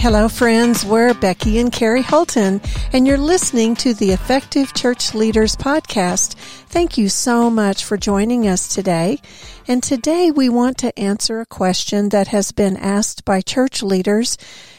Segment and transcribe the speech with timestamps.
[0.00, 0.82] Hello, friends.
[0.82, 6.36] We're Becky and Kerry Holton, and you're listening to the Effective Church Leaders Podcast.
[6.68, 9.20] Thank you so much for joining us today.
[9.68, 14.38] And today we want to answer a question that has been asked by church leaders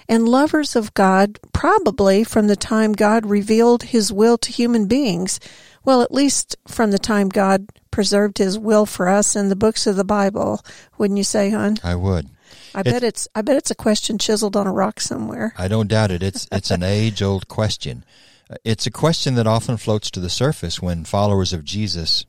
[0.10, 5.40] and lovers of God, probably from the time God revealed his will to human beings.
[5.86, 9.86] Well, at least from the time God preserved his will for us in the books
[9.86, 10.66] of the Bible.
[10.98, 11.78] Wouldn't you say, hon?
[11.84, 12.28] I would.
[12.74, 15.54] I bet it's I bet it's a question chiseled on a rock somewhere.
[15.58, 16.24] I don't doubt it.
[16.24, 18.06] It's it's an age old question.
[18.50, 22.26] Uh, It's a question that often floats to the surface when followers of Jesus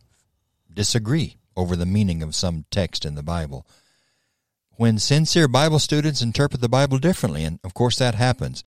[0.73, 3.67] disagree over the meaning of some text in the Bible.
[4.77, 8.65] When sincere Bible students interpret the Bible differently, and of course that happens,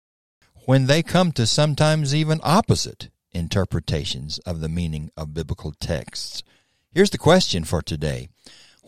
[0.66, 6.42] when they come to sometimes even opposite interpretations of the meaning of biblical texts.
[6.92, 8.28] Here's the question for today.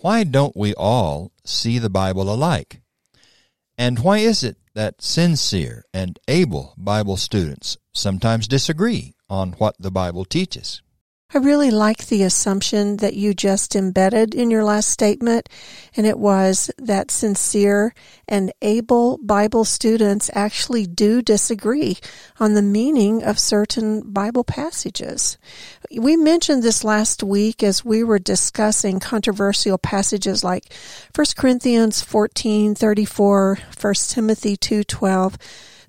[0.04, 2.82] Why don't we all see the Bible alike?
[3.78, 9.90] And why is it that sincere and able Bible students sometimes disagree on what the
[9.90, 10.82] Bible teaches?
[11.34, 15.48] I really like the assumption that you just embedded in your last statement,
[15.96, 17.92] and it was that sincere
[18.28, 21.98] and able Bible students actually do disagree
[22.38, 25.36] on the meaning of certain Bible passages.
[25.90, 30.72] We mentioned this last week as we were discussing controversial passages like
[31.16, 35.36] 1 Corinthians 14, 34, 1 Timothy 2, 12,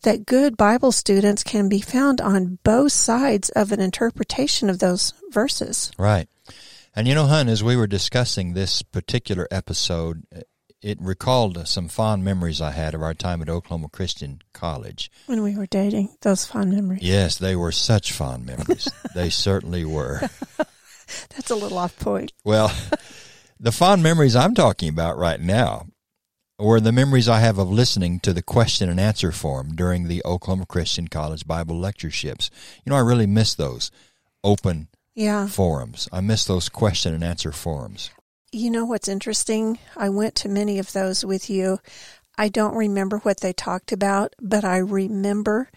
[0.05, 5.13] that good Bible students can be found on both sides of an interpretation of those
[5.31, 5.91] verses.
[5.97, 6.29] Right.
[6.95, 10.23] And you know, hun, as we were discussing this particular episode,
[10.81, 15.11] it recalled some fond memories I had of our time at Oklahoma Christian College.
[15.25, 17.01] When we were dating, those fond memories.
[17.01, 18.87] Yes, they were such fond memories.
[19.15, 20.21] they certainly were.
[21.35, 22.31] That's a little off point.
[22.43, 22.71] Well,
[23.59, 25.87] the fond memories I'm talking about right now
[26.57, 30.21] were the memories I have of listening to the question and answer forum during the
[30.23, 32.49] Oklahoma Christian College Bible lectureships.
[32.85, 33.91] You know, I really miss those
[34.43, 35.47] open Yeah.
[35.47, 36.07] forums.
[36.13, 38.09] I miss those question and answer forums.
[38.51, 39.79] You know what's interesting?
[39.97, 41.79] I went to many of those with you.
[42.37, 45.69] I don't remember what they talked about, but I remember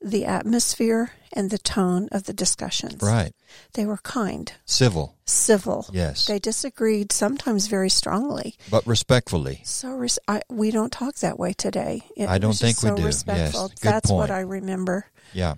[0.00, 3.02] the atmosphere and the tone of the discussions.
[3.02, 3.32] Right.
[3.74, 5.16] They were kind, Civil.
[5.24, 5.86] civil.
[5.92, 6.26] Yes.
[6.26, 8.56] They disagreed sometimes very strongly.
[8.70, 9.60] but respectfully.
[9.64, 12.02] So res- I, we don't talk that way today.
[12.16, 13.02] It I don't think we so do.
[13.02, 13.68] Yes, Respectful.
[13.68, 14.30] good That's what.
[14.30, 15.06] I remember.
[15.32, 15.54] Yeah.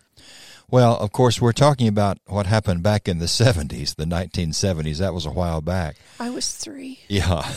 [0.70, 4.98] Well, of course, we're talking about what happened back in the 70s, the 1970s.
[4.98, 5.96] That was a while back.
[6.18, 7.00] I was three.
[7.08, 7.48] Yeah.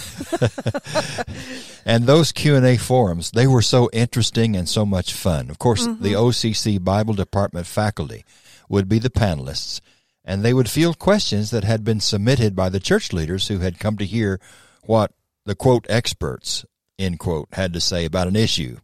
[1.85, 5.49] and those Q&A forums, they were so interesting and so much fun.
[5.49, 6.03] Of course, mm-hmm.
[6.03, 8.25] the OCC Bible Department faculty
[8.69, 9.79] would be the panelists,
[10.25, 13.79] and they would field questions that had been submitted by the church leaders who had
[13.79, 14.39] come to hear
[14.83, 15.11] what
[15.45, 16.65] the quote experts,
[16.99, 18.77] end quote, had to say about an issue.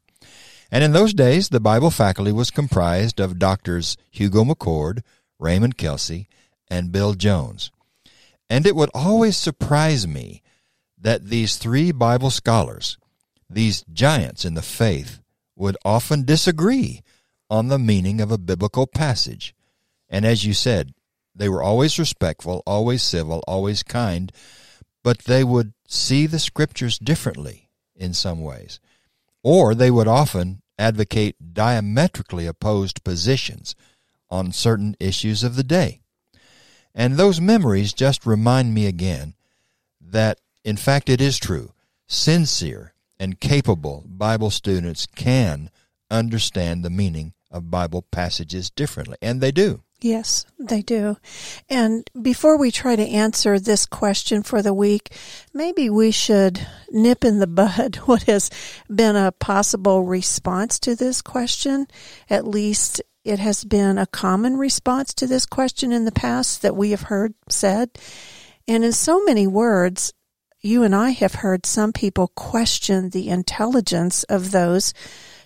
[0.74, 5.02] And in those days, the Bible faculty was comprised of doctors Hugo McCord,
[5.38, 6.26] Raymond Kelcy,
[6.68, 7.70] and Bill Jones.
[8.50, 10.42] And it would always surprise me
[11.00, 12.98] that these three Bible scholars,
[13.48, 15.20] these giants in the faith,
[15.56, 17.04] would often disagree
[17.52, 19.54] on the meaning of a biblical passage.
[20.10, 20.96] And as you said,
[21.36, 24.32] they were always respectful, always civil, always kind,
[25.04, 28.80] but they would see the scriptures differently in some ways.
[29.44, 33.76] Or they would often advocate diametrically opposed positions
[34.30, 36.02] on certain issues of the day.
[36.96, 39.36] And those memories just remind me again
[40.02, 41.74] that, in fact, it is true.
[42.08, 45.70] Sincere and capable Bible students can
[46.10, 49.83] understand the meaning of Bible passages differently, and they do.
[50.04, 51.16] Yes, they do.
[51.70, 55.16] And before we try to answer this question for the week,
[55.54, 58.50] maybe we should nip in the bud what has
[58.94, 61.88] been a possible response to this question.
[62.30, 66.76] At least it has been a common response to this question in the past that
[66.76, 67.92] we have heard said.
[68.68, 70.12] And in so many words,
[70.60, 74.94] you and I have heard some people question the intelligence of those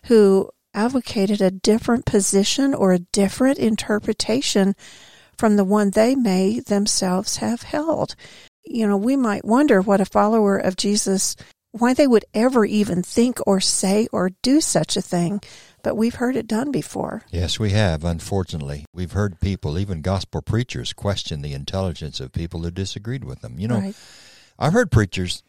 [0.05, 4.75] who advocated a different position or a different interpretation
[5.35, 8.15] from the one they may themselves have held.
[8.63, 11.35] You know, we might wonder what a follower of Jesus,
[11.71, 15.41] why they would ever even think or say or do such a thing,
[15.81, 17.23] but we've heard it done before.
[17.31, 18.85] Yes, we have, unfortunately.
[18.93, 23.57] We've heard people, even gospel preachers, question the intelligence of people who disagreed with them.
[23.57, 23.95] You know, Right.
[24.59, 25.41] I've heard preachers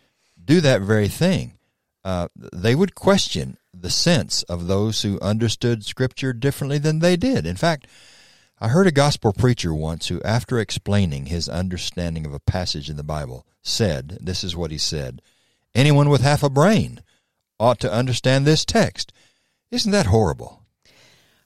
[0.43, 1.58] do that very thing.
[2.05, 7.47] Uh, they would question the sense of those who understood Scripture differently than they did.
[7.47, 7.87] In fact,
[8.61, 12.97] I heard a gospel preacher once who, after explaining his understanding of a passage in
[12.97, 15.23] the Bible, said, This is what he said
[15.75, 17.03] Anyone with half a brain
[17.61, 19.13] ought to understand this text.
[19.71, 20.65] Isn't that horrible?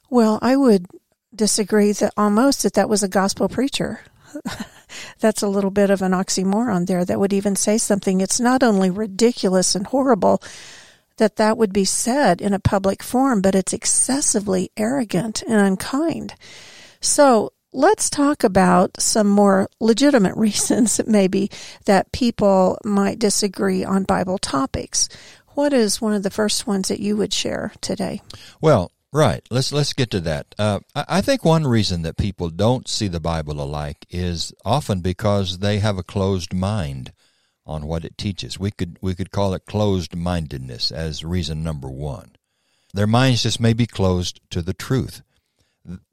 [0.08, 0.86] Well, I would
[1.34, 4.00] disagree that almost that that was a gospel preacher.
[5.20, 8.20] That's a little bit of an oxymoron there that would even say something.
[8.20, 10.42] It's not only ridiculous and horrible
[11.16, 16.34] that that would be said in a public forum, but it's excessively arrogant and unkind.
[17.00, 21.50] So let's talk about some more legitimate reasons, maybe,
[21.84, 25.08] that people might disagree on Bible topics.
[25.54, 28.22] What is one of the first ones that you would share today?
[28.60, 29.46] Well, right.
[29.50, 30.54] Let's let's get to that.
[30.58, 35.58] Uh, I, think one reason that people don't see the Bible alike is often because
[35.58, 37.12] they have a closed mind
[37.66, 38.58] on what it teaches.
[38.58, 42.32] We could we could call it closed mindedness as reason number one.
[42.94, 45.22] Their minds just may be closed to the truth.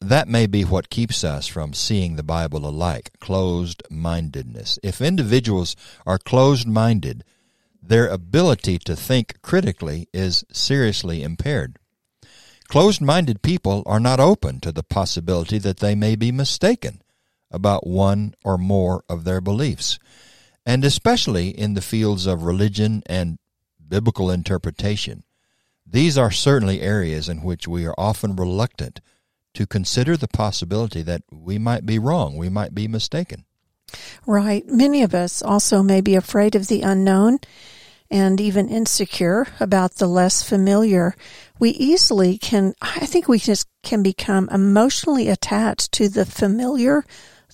[0.02, 4.80] That may be what keeps us from seeing the Bible alike, closed mindedness.
[4.82, 5.76] If individuals
[6.06, 7.24] are closed minded,
[7.82, 11.79] their ability to think critically is seriously impaired.
[12.70, 17.02] Closed minded people are not open to the possibility that they may be mistaken
[17.50, 19.98] about one or more of their beliefs,
[20.68, 23.40] and especially in the fields of religion and
[23.88, 25.24] biblical interpretation.
[25.84, 29.02] These are certainly areas in which we are often reluctant
[29.56, 33.46] to consider the possibility that we might be wrong, we might be mistaken.
[34.28, 34.68] Right.
[34.68, 37.40] Many of us also may be afraid of the unknown
[38.12, 41.16] and even insecure about the less familiar.
[41.60, 47.06] We easily can, I think we just can become emotionally attached to the familiar,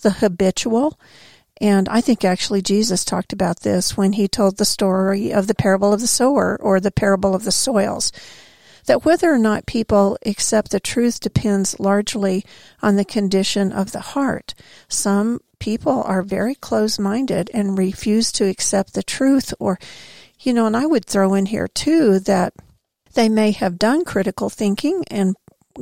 [0.01, 0.99] the habitual.
[1.61, 5.55] And I think actually Jesus talked about this when he told the story of the
[5.55, 8.11] parable of the sower or the parable of the soils
[8.85, 12.45] that whether or not people accept the truth depends largely
[12.81, 14.53] on the condition of the heart.
[14.87, 19.79] Some people are very close minded and refuse to accept the truth or,
[20.45, 22.53] you know, and I would throw in here too that
[23.13, 25.35] they may have done critical thinking and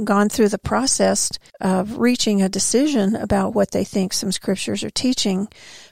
[0.03, 1.31] gone through the process
[1.61, 5.47] of reaching a decision about what they think some scriptures are teaching,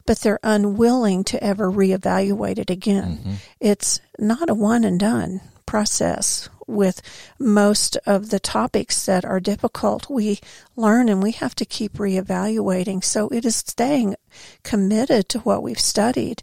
[0.08, 3.18] but they're unwilling to ever reevaluate it again.
[3.18, 3.34] Mm-hmm.
[3.60, 7.02] It's not a one and done process with
[7.38, 10.10] most of the topics that are difficult.
[10.10, 10.40] We
[10.76, 13.04] learn and we have to keep reevaluating.
[13.04, 14.16] So it is staying
[14.64, 16.42] committed to what we've studied,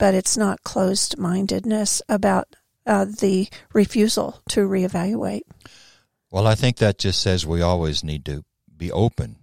[0.00, 2.56] but it's not closed mindedness about
[2.86, 5.42] uh, the refusal to reevaluate.
[6.30, 8.42] Well, I think that just says we always need to
[8.74, 9.36] be open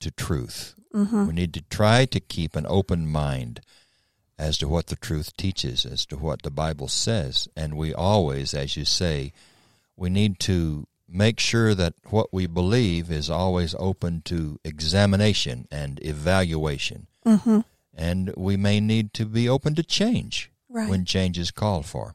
[0.00, 0.74] to truth.
[0.94, 1.26] Mm-hmm.
[1.26, 3.60] We need to try to keep an open mind
[4.38, 7.46] as to what the truth teaches, as to what the Bible says.
[7.54, 9.34] And we always, as you say,
[9.96, 16.02] we need to make sure that what we believe is always open to examination and
[16.02, 17.06] evaluation.
[17.26, 17.60] Mm-hmm.
[17.94, 20.88] And we may need to be open to change right.
[20.88, 22.14] when change is called for.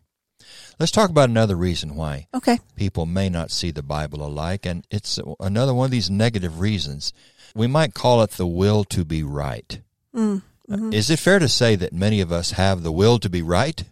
[0.79, 2.59] Let's talk about another reason why okay.
[2.75, 7.13] people may not see the Bible alike, and it's another one of these negative reasons.
[7.55, 9.79] We might call it the will to be right.
[10.13, 10.41] Mm.
[10.69, 10.93] Mm-hmm.
[10.93, 13.83] Is it fair to say that many of us have the will to be right?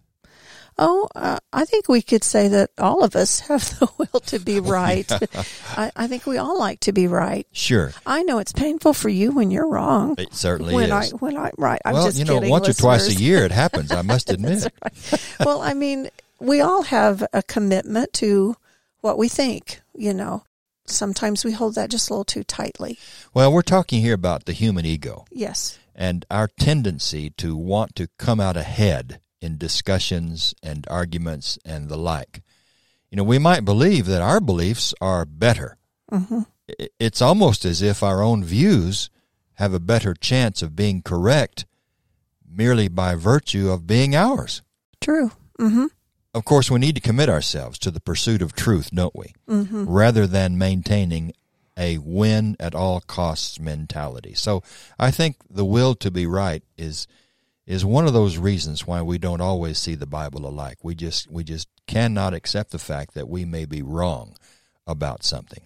[0.78, 4.40] Oh, uh, I think we could say that all of us have the will to
[4.40, 5.10] be right.
[5.78, 7.48] I, I, think we all like to be right.
[7.52, 7.92] Sure.
[8.06, 10.16] I know it's painful for you when you're wrong.
[10.18, 11.14] It certainly when is.
[11.14, 11.81] I, when I'm right.
[11.86, 12.80] I'm well, just you know, kidding, once listeners.
[12.80, 14.68] or twice a year it happens, I must admit.
[14.84, 15.36] right.
[15.39, 18.56] Well, I mean, we all have a commitment to
[19.01, 20.44] what we think, you know.
[20.86, 23.00] Sometimes we hold that just a little too tightly.
[23.34, 25.25] Well, we're talking here about the human ego.
[25.32, 31.89] Yes and our tendency to want to come out ahead in discussions and arguments and
[31.89, 32.41] the like.
[33.12, 35.77] You know, we might believe that our beliefs are better.
[36.12, 36.41] Mm-hmm.
[37.00, 39.09] It's almost as if our own views
[39.55, 41.65] have a better chance of being correct
[42.50, 44.62] merely by virtue of being ours.
[45.01, 45.31] True.
[45.59, 45.88] Mm-hmm.
[46.33, 49.33] Of course, we need to commit ourselves to the pursuit of truth, don't we?
[49.47, 49.85] Mm-hmm.
[49.85, 51.33] Rather than maintaining
[51.77, 54.33] a win at all costs mentality.
[54.35, 54.63] So
[54.97, 57.07] I think the will to be right is
[57.65, 60.77] is one of those reasons why we don't always see the Bible alike.
[60.84, 64.36] We just we just cannot accept the fact that we may be wrong
[64.86, 65.63] about something.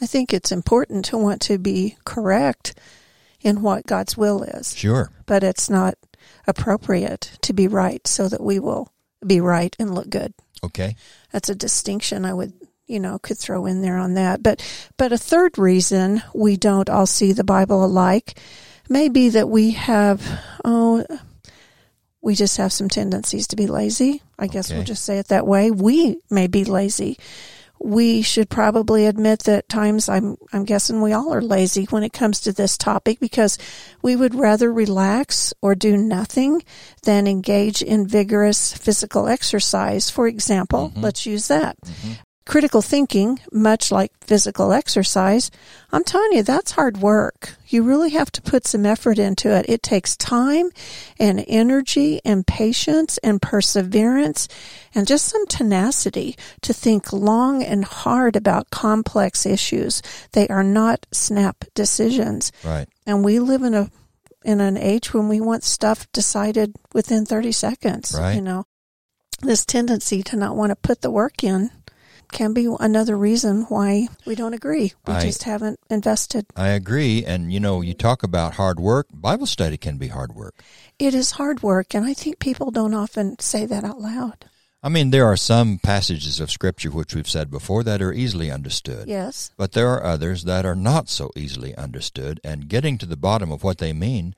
[0.00, 2.74] I think it's important to want to be correct
[3.40, 4.74] in what God's will is.
[4.74, 5.10] Sure.
[5.26, 5.94] But it's not
[6.46, 8.92] appropriate to be right so that we will
[9.24, 10.32] be right and look good.
[10.64, 10.96] Okay.
[11.30, 12.52] That's a distinction I would
[12.88, 14.42] you know, could throw in there on that.
[14.42, 14.62] But,
[14.98, 18.38] but a third reason we don't all see the Bible alike
[18.92, 20.22] may be that we have,
[20.64, 21.04] oh,
[22.20, 24.22] we just have some tendencies to be lazy.
[24.38, 24.76] I guess okay.
[24.76, 25.70] we'll just say it that way.
[25.70, 27.18] We may be lazy.
[27.80, 32.12] We should probably admit that times I'm I'm guessing we all are lazy when it
[32.12, 33.58] comes to this topic because
[34.02, 36.62] we would rather relax or do nothing
[37.02, 40.10] than engage in vigorous physical exercise.
[40.10, 41.00] For example, mm-hmm.
[41.00, 41.76] let's use that.
[41.80, 42.12] Mm-hmm
[42.44, 45.50] critical thinking, much like physical exercise,
[45.92, 47.54] I'm telling you, that's hard work.
[47.68, 49.66] You really have to put some effort into it.
[49.68, 50.70] It takes time
[51.18, 54.48] and energy and patience and perseverance
[54.94, 60.02] and just some tenacity to think long and hard about complex issues.
[60.32, 62.52] They are not snap decisions.
[62.64, 62.88] Right.
[63.06, 63.90] And we live in a
[64.44, 68.34] in an age when we want stuff decided within 30 seconds, right.
[68.34, 68.64] you know.
[69.40, 71.70] This tendency to not want to put the work in
[72.32, 74.92] can be another reason why we don't agree.
[75.06, 76.46] We I, just haven't invested.
[76.56, 77.24] I agree.
[77.24, 79.06] And, you know, you talk about hard work.
[79.12, 80.62] Bible study can be hard work.
[80.98, 81.94] It is hard work.
[81.94, 84.46] And I think people don't often say that out loud.
[84.82, 88.50] I mean, there are some passages of Scripture, which we've said before, that are easily
[88.50, 89.06] understood.
[89.06, 89.52] Yes.
[89.56, 92.40] But there are others that are not so easily understood.
[92.42, 94.34] And getting to the bottom of what they mean,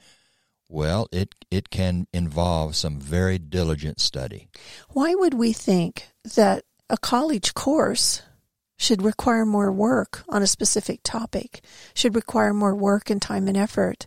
[0.69, 4.49] well, it, it can involve some very diligent study.
[4.91, 8.23] Why would we think that a college course
[8.77, 11.63] should require more work on a specific topic,
[11.95, 14.07] should require more work and time and effort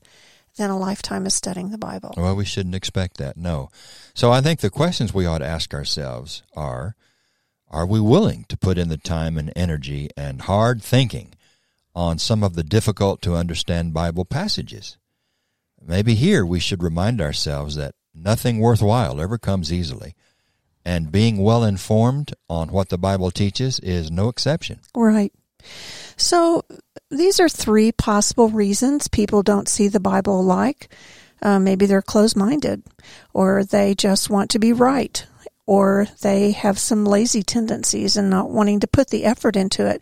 [0.57, 2.13] than a lifetime of studying the Bible.
[2.17, 3.69] Well, we shouldn't expect that, no.
[4.13, 6.95] So I think the questions we ought to ask ourselves are
[7.69, 11.33] Are we willing to put in the time and energy and hard thinking
[11.95, 14.97] on some of the difficult to understand Bible passages?
[15.81, 20.15] Maybe here we should remind ourselves that nothing worthwhile ever comes easily
[20.87, 24.79] and being well informed on what the Bible teaches is no exception.
[24.95, 25.33] Right.
[26.15, 26.63] So
[27.11, 30.87] these are three possible reasons people don't see the Bible alike.
[31.41, 32.83] Uh, maybe they're closed minded,
[33.33, 35.27] or they just want to be right,
[35.65, 40.01] or they have some lazy tendencies and not wanting to put the effort into it.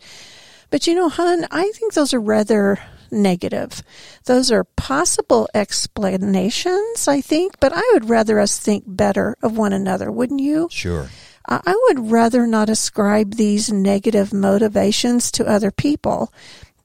[0.70, 2.78] But you know, hun, I think those are rather
[3.10, 3.82] negative.
[4.24, 9.72] Those are possible explanations, I think, but I would rather us think better of one
[9.72, 10.68] another, wouldn't you?
[10.70, 11.08] Sure.
[11.48, 16.32] I would rather not ascribe these negative motivations to other people.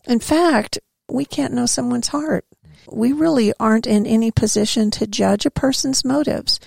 [0.06, 0.78] In fact,
[1.10, 2.46] we can't know someone's heart.
[2.88, 6.60] We really aren't in any position to judge a person's motives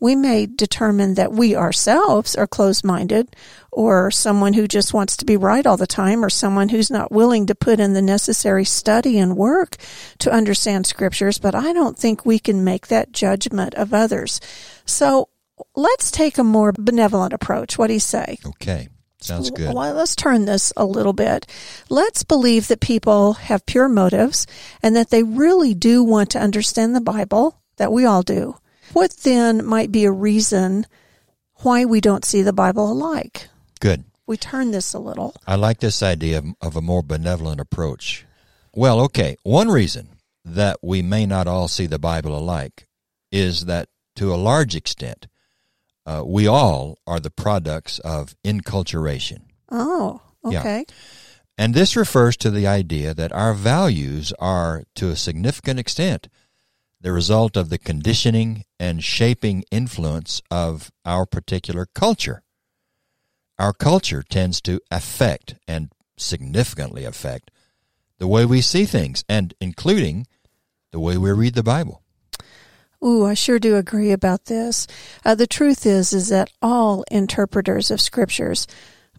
[0.00, 3.36] we may determine that we ourselves are closed minded
[3.72, 7.12] or someone who just wants to be right all the time or someone who's not
[7.12, 9.76] willing to put in the necessary study and work
[10.18, 14.40] to understand scriptures, but I don't think we can make that judgment of others.
[14.84, 15.28] So
[15.74, 17.78] let's take a more benevolent approach.
[17.78, 18.38] What do you say?
[18.44, 18.88] Okay.
[19.20, 19.74] Sounds good.
[19.74, 21.46] Well, let's turn this a little bit.
[21.90, 24.46] Let's believe that people have pure motives
[24.82, 28.56] and that they really do want to understand the Bible, that we all do.
[28.94, 30.86] What then might be a reason
[31.56, 33.48] why we don't see the Bible alike?
[33.80, 34.04] Good.
[34.26, 35.34] We turn this a little.
[35.46, 38.26] I like this idea of, of a more benevolent approach.
[38.72, 40.10] Well, okay, one reason
[40.44, 42.86] that we may not all see the Bible alike
[43.32, 45.26] is that to a large extent,
[46.06, 49.42] uh, we all are the products of enculturation.
[49.70, 50.84] Oh, okay.
[50.86, 50.94] Yeah.
[51.58, 56.28] And this refers to the idea that our values are, to a significant extent,
[57.00, 62.42] the result of the conditioning and shaping influence of our particular culture.
[63.60, 67.50] Our culture tends to affect and significantly affect
[68.16, 70.26] the way we see things and including
[70.92, 72.02] the way we read the Bible.
[73.04, 74.86] Ooh, I sure do agree about this.
[75.26, 78.66] Uh, the truth is, is that all interpreters of scriptures,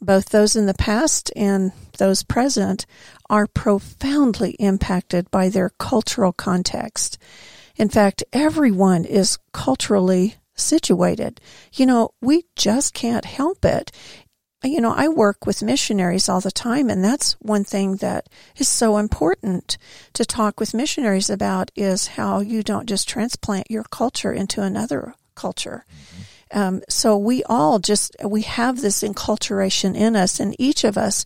[0.02, 2.88] both those in the past and those present,
[3.30, 7.20] are profoundly impacted by their cultural context.
[7.76, 11.40] In fact, everyone is culturally situated.
[11.74, 13.92] You know, we just can't help it.
[14.64, 18.28] You know, I work with missionaries all the time, and that's one thing that
[18.58, 19.78] is so important
[20.14, 25.16] to talk with missionaries about is how you don't just transplant your culture into another
[25.34, 25.86] culture.
[25.90, 26.60] Mm-hmm.
[26.60, 31.26] Um, so we all just, we have this enculturation in us, and each of us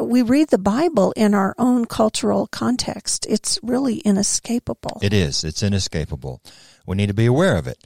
[0.00, 3.26] we read the Bible in our own cultural context.
[3.28, 4.98] It's really inescapable.
[5.02, 5.44] It is.
[5.44, 6.42] It's inescapable.
[6.86, 7.78] We need to be aware of it.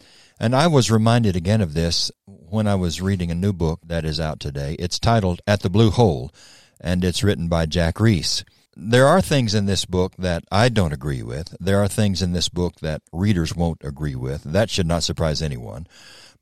[0.43, 4.05] And I was reminded again of this when I was reading a new book that
[4.05, 4.75] is out today.
[4.77, 6.33] It's titled At the Blue Hole,
[6.81, 8.43] and it's written by Jack Reese.
[8.77, 11.57] There are things in this book that I don't agree with.
[11.61, 14.43] There are things in this book that readers won't agree with.
[14.43, 15.87] That should not surprise anyone.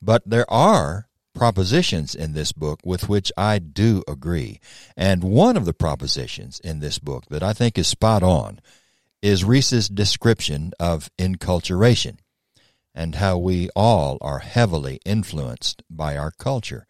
[0.00, 4.60] But there are propositions in this book with which I do agree.
[4.96, 8.60] And one of the propositions in this book that I think is spot on
[9.20, 12.16] is Reese's description of enculturation
[12.94, 16.86] and how we all are heavily influenced by our culture.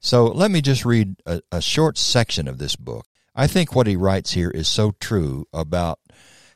[0.00, 3.06] So let me just read a, a short section of this book.
[3.34, 5.98] I think what he writes here is so true about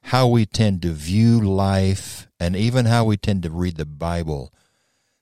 [0.03, 4.53] how we tend to view life and even how we tend to read the Bible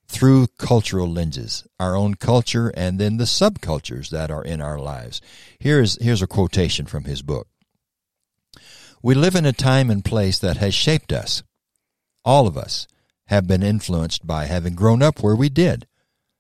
[0.07, 5.21] through cultural lenses, our own culture and then the subcultures that are in our lives.
[5.59, 7.49] Here's, here's a quotation from his book.
[9.03, 11.43] We live in a time and place that has shaped us.
[12.25, 12.87] All of us
[13.29, 15.87] have been influenced by having grown up where we did,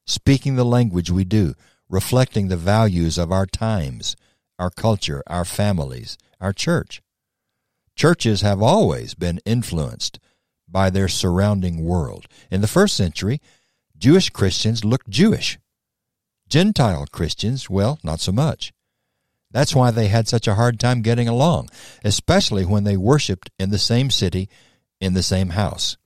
[0.06, 1.54] speaking the language we do,
[1.88, 4.16] reflecting the values of our times,
[4.58, 7.02] our culture, our families, our church.
[7.94, 10.18] Churches have always been influenced
[10.68, 12.26] by their surrounding world.
[12.50, 13.40] In the first century,
[13.96, 15.58] Jewish Christians looked Jewish.
[16.48, 18.72] Gentile Christians, well, not so much.
[19.50, 21.70] That's why they had such a hard time getting along,
[22.04, 24.48] especially when they worshiped in the same city,
[25.00, 25.96] in the same house.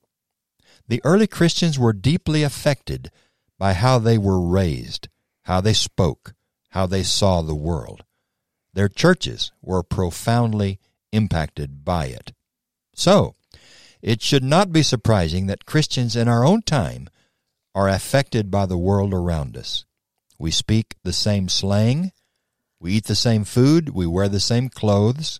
[0.90, 3.12] The early Christians were deeply affected
[3.56, 5.06] by how they were raised,
[5.42, 6.34] how they spoke,
[6.70, 8.02] how they saw the world.
[8.74, 10.80] Their churches were profoundly
[11.12, 12.32] impacted by it.
[12.92, 13.36] So,
[14.02, 17.08] it should not be surprising that Christians in our own time
[17.72, 19.84] are affected by the world around us.
[20.40, 22.10] We speak the same slang,
[22.80, 25.38] we eat the same food, we wear the same clothes,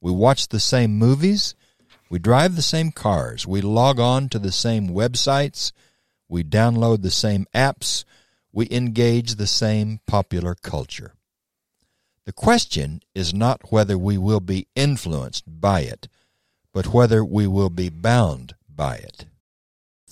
[0.00, 1.54] we watch the same movies,
[2.08, 5.72] we drive the same cars, we log on to the same websites,
[6.28, 8.04] we download the same apps,
[8.52, 11.14] we engage the same popular culture.
[12.24, 16.08] The question is not whether we will be influenced by it,
[16.72, 19.26] but whether we will be bound by it.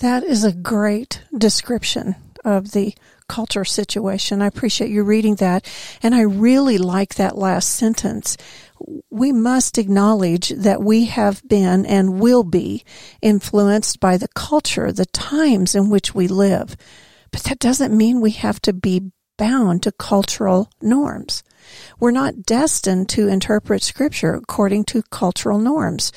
[0.01, 2.95] That is a great description of the
[3.29, 4.43] culture situation.
[4.43, 5.67] I appreciate you reading that.
[6.03, 8.37] And I really like that last sentence.
[9.11, 12.85] We must acknowledge that we have been and will be
[13.23, 16.77] influenced by the culture, the times in which we live.
[17.31, 21.43] But that doesn't mean we have to be bound to cultural norms.
[21.99, 26.13] We're not destined to interpret scripture according to cultural norms,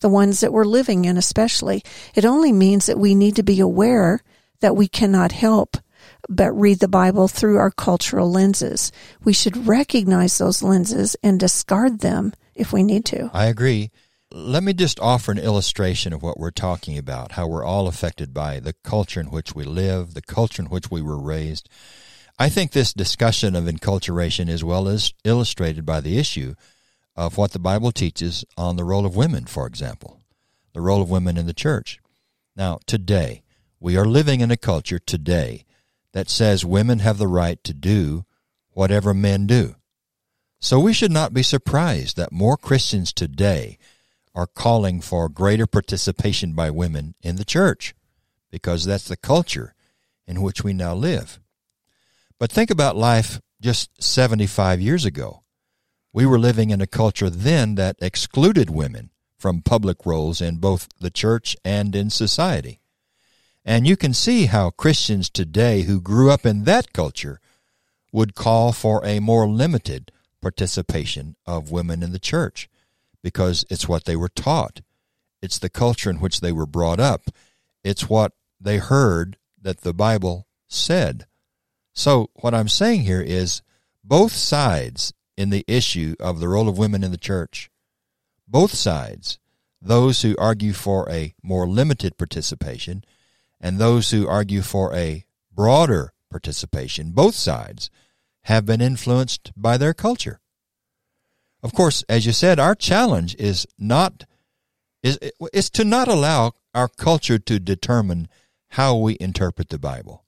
[0.00, 1.82] the ones that we're living in especially.
[2.14, 4.22] It only means that we need to be aware
[4.60, 5.76] that we cannot help
[6.36, 8.90] but read the Bible through our cultural lenses.
[9.22, 13.30] We should recognize those lenses and discard them if we need to.
[13.32, 13.90] I agree.
[14.30, 18.32] Let me just offer an illustration of what we're talking about, how we're all affected
[18.32, 21.68] by the culture in which we live, the culture in which we were raised.
[22.38, 26.54] I think this discussion of enculturation is well as illustrated by the issue
[27.14, 30.20] of what the Bible teaches on the role of women, for example,
[30.72, 32.00] the role of women in the church.
[32.56, 33.42] Now, today,
[33.80, 35.66] we are living in a culture today
[36.12, 38.24] that says women have the right to do
[38.70, 39.76] whatever men do.
[40.60, 43.78] So we should not be surprised that more Christians today
[44.34, 47.94] are calling for greater participation by women in the church,
[48.50, 49.74] because that's the culture
[50.26, 51.40] in which we now live.
[52.38, 55.42] But think about life just 75 years ago.
[56.12, 60.88] We were living in a culture then that excluded women from public roles in both
[61.00, 62.81] the church and in society.
[63.64, 67.40] And you can see how Christians today who grew up in that culture
[68.12, 72.68] would call for a more limited participation of women in the church
[73.22, 74.80] because it's what they were taught.
[75.40, 77.30] It's the culture in which they were brought up.
[77.84, 81.26] It's what they heard that the Bible said.
[81.92, 83.62] So, what I'm saying here is
[84.02, 87.70] both sides in the issue of the role of women in the church,
[88.48, 89.38] both sides,
[89.80, 93.04] those who argue for a more limited participation
[93.62, 97.90] and those who argue for a broader participation, both sides,
[98.42, 100.40] have been influenced by their culture.
[101.62, 104.24] Of course, as you said, our challenge is not
[105.02, 105.18] is
[105.52, 108.28] is to not allow our culture to determine
[108.70, 110.24] how we interpret the Bible.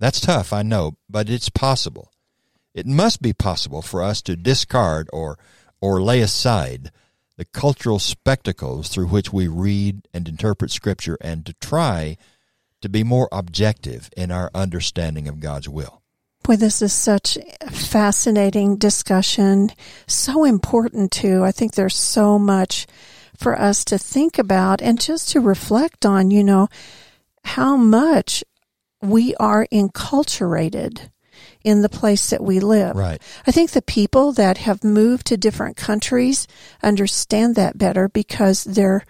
[0.00, 2.10] That's tough, I know, but it's possible.
[2.74, 5.38] It must be possible for us to discard or,
[5.80, 6.90] or lay aside
[7.36, 12.16] the cultural spectacles through which we read and interpret Scripture and to try
[12.84, 16.02] to be more objective in our understanding of God's will.
[16.42, 19.70] Boy, this is such a fascinating discussion.
[20.06, 21.42] So important, too.
[21.42, 22.86] I think there's so much
[23.38, 26.68] for us to think about and just to reflect on, you know,
[27.42, 28.44] how much
[29.00, 31.08] we are enculturated
[31.62, 32.94] in the place that we live.
[32.94, 33.22] Right.
[33.46, 36.46] I think the people that have moved to different countries
[36.82, 39.06] understand that better because their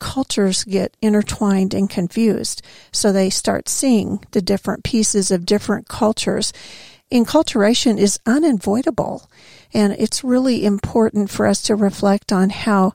[0.00, 2.62] cultures get intertwined and confused.
[2.90, 6.52] So they start seeing the different pieces of different cultures.
[7.12, 9.30] Enculturation is unavoidable.
[9.72, 12.94] And it's really important for us to reflect on how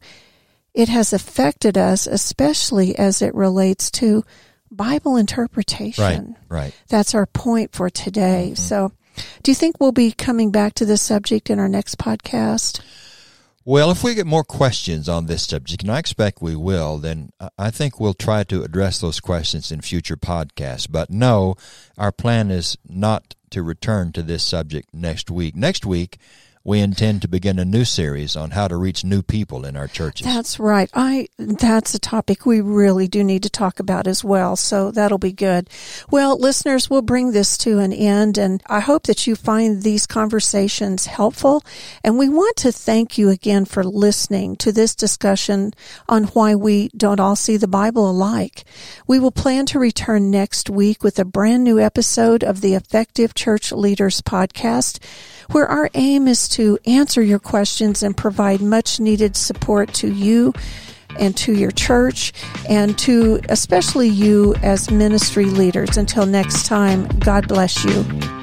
[0.74, 4.26] it has affected us, especially as it relates to
[4.70, 6.36] Bible interpretation.
[6.50, 6.76] Right, right.
[6.90, 8.50] That's our point for today.
[8.52, 8.56] Mm-hmm.
[8.56, 8.92] So,
[9.44, 12.82] do you think we'll be coming back to this subject in our next podcast?
[13.68, 17.32] Well, if we get more questions on this subject, and I expect we will, then
[17.58, 20.88] I think we'll try to address those questions in future podcasts.
[20.88, 21.56] But no,
[21.98, 25.56] our plan is not to return to this subject next week.
[25.56, 26.20] Next week,
[26.66, 29.88] we intend to begin a new series on how to reach new people in our
[29.88, 30.26] churches.
[30.26, 30.90] That's right.
[30.96, 34.56] I that's a topic we really do need to talk about as well.
[34.56, 35.70] So that'll be good.
[36.10, 40.08] Well, listeners, we'll bring this to an end and I hope that you find these
[40.08, 41.64] conversations helpful.
[42.04, 45.72] And we want to thank you again for listening to this discussion
[46.10, 48.64] on why we don't all see the Bible alike.
[49.06, 53.36] We will plan to return next week with a brand new episode of the Effective
[53.36, 55.00] Church Leaders podcast
[55.52, 60.54] where our aim is to answer your questions and provide much needed support to you
[61.20, 62.34] and to your church
[62.70, 65.98] and to especially you as ministry leaders.
[65.98, 68.35] Until next time, God bless you.